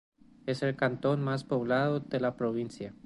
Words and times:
Es 0.47 0.63
el 0.63 0.75
cantón 0.75 1.23
más 1.23 1.43
poblado 1.43 1.99
de 1.99 2.19
la 2.19 2.35
provincia. 2.35 2.95